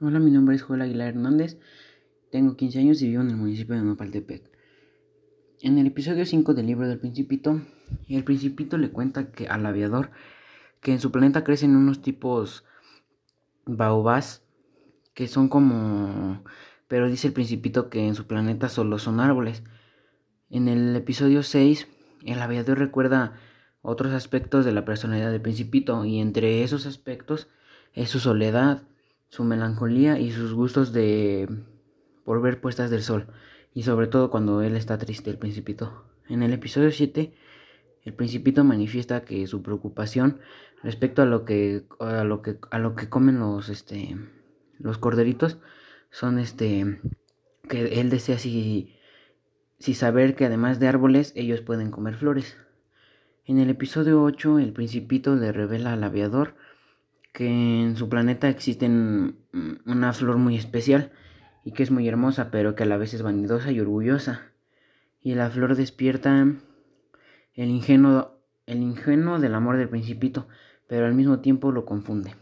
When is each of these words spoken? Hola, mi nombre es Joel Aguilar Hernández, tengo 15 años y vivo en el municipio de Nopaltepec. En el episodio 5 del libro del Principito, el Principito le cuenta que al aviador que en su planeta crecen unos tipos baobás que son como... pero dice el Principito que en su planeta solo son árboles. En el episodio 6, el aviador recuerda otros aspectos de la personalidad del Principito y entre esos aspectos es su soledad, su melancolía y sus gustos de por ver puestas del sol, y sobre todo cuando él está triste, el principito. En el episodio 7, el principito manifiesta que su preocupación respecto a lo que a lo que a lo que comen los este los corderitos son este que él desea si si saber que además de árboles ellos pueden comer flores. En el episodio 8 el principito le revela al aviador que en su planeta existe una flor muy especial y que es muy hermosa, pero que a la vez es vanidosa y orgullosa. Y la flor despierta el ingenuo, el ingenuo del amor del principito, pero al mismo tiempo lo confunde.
Hola, 0.00 0.20
mi 0.20 0.30
nombre 0.30 0.54
es 0.54 0.62
Joel 0.62 0.82
Aguilar 0.82 1.08
Hernández, 1.08 1.58
tengo 2.30 2.54
15 2.54 2.78
años 2.78 3.02
y 3.02 3.08
vivo 3.08 3.22
en 3.22 3.30
el 3.30 3.36
municipio 3.36 3.74
de 3.74 3.82
Nopaltepec. 3.82 4.48
En 5.60 5.76
el 5.76 5.88
episodio 5.88 6.24
5 6.24 6.54
del 6.54 6.66
libro 6.66 6.86
del 6.86 7.00
Principito, 7.00 7.60
el 8.06 8.22
Principito 8.22 8.78
le 8.78 8.92
cuenta 8.92 9.32
que 9.32 9.48
al 9.48 9.66
aviador 9.66 10.12
que 10.80 10.92
en 10.92 11.00
su 11.00 11.10
planeta 11.10 11.42
crecen 11.42 11.74
unos 11.74 12.00
tipos 12.00 12.64
baobás 13.66 14.44
que 15.14 15.26
son 15.26 15.48
como... 15.48 16.44
pero 16.86 17.10
dice 17.10 17.26
el 17.26 17.32
Principito 17.32 17.90
que 17.90 18.06
en 18.06 18.14
su 18.14 18.28
planeta 18.28 18.68
solo 18.68 19.00
son 19.00 19.18
árboles. 19.18 19.64
En 20.48 20.68
el 20.68 20.94
episodio 20.94 21.42
6, 21.42 21.88
el 22.24 22.40
aviador 22.40 22.78
recuerda 22.78 23.34
otros 23.82 24.12
aspectos 24.12 24.64
de 24.64 24.70
la 24.70 24.84
personalidad 24.84 25.32
del 25.32 25.42
Principito 25.42 26.04
y 26.04 26.20
entre 26.20 26.62
esos 26.62 26.86
aspectos 26.86 27.48
es 27.94 28.10
su 28.10 28.20
soledad, 28.20 28.84
su 29.28 29.44
melancolía 29.44 30.18
y 30.18 30.30
sus 30.30 30.54
gustos 30.54 30.92
de 30.92 31.48
por 32.24 32.42
ver 32.42 32.60
puestas 32.60 32.90
del 32.90 33.02
sol, 33.02 33.26
y 33.74 33.82
sobre 33.82 34.06
todo 34.06 34.30
cuando 34.30 34.62
él 34.62 34.76
está 34.76 34.98
triste, 34.98 35.30
el 35.30 35.38
principito. 35.38 36.04
En 36.28 36.42
el 36.42 36.52
episodio 36.52 36.90
7, 36.90 37.32
el 38.04 38.14
principito 38.14 38.64
manifiesta 38.64 39.24
que 39.24 39.46
su 39.46 39.62
preocupación 39.62 40.40
respecto 40.82 41.22
a 41.22 41.26
lo 41.26 41.44
que 41.44 41.84
a 42.00 42.24
lo 42.24 42.42
que 42.42 42.58
a 42.70 42.78
lo 42.78 42.94
que 42.94 43.08
comen 43.08 43.38
los 43.38 43.68
este 43.68 44.16
los 44.78 44.98
corderitos 44.98 45.58
son 46.10 46.38
este 46.38 47.00
que 47.68 48.00
él 48.00 48.10
desea 48.10 48.38
si 48.38 48.94
si 49.78 49.94
saber 49.94 50.34
que 50.36 50.46
además 50.46 50.80
de 50.80 50.88
árboles 50.88 51.32
ellos 51.36 51.60
pueden 51.60 51.90
comer 51.90 52.14
flores. 52.16 52.56
En 53.44 53.58
el 53.58 53.70
episodio 53.70 54.22
8 54.22 54.58
el 54.58 54.72
principito 54.72 55.34
le 55.36 55.52
revela 55.52 55.92
al 55.92 56.04
aviador 56.04 56.54
que 57.32 57.46
en 57.46 57.96
su 57.96 58.08
planeta 58.08 58.48
existe 58.48 58.86
una 58.86 60.12
flor 60.12 60.38
muy 60.38 60.56
especial 60.56 61.12
y 61.64 61.72
que 61.72 61.82
es 61.82 61.90
muy 61.90 62.08
hermosa, 62.08 62.50
pero 62.50 62.74
que 62.74 62.84
a 62.84 62.86
la 62.86 62.96
vez 62.96 63.14
es 63.14 63.22
vanidosa 63.22 63.70
y 63.72 63.80
orgullosa. 63.80 64.52
Y 65.20 65.34
la 65.34 65.50
flor 65.50 65.76
despierta 65.76 66.46
el 67.54 67.68
ingenuo, 67.68 68.40
el 68.66 68.82
ingenuo 68.82 69.38
del 69.38 69.54
amor 69.54 69.76
del 69.76 69.88
principito, 69.88 70.48
pero 70.86 71.06
al 71.06 71.14
mismo 71.14 71.40
tiempo 71.40 71.72
lo 71.72 71.84
confunde. 71.84 72.34